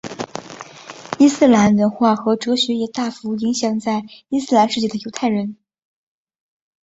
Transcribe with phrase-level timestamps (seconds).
[1.19, 5.55] 伊斯兰文化和哲学也大幅影响在伊斯兰世界的犹太人。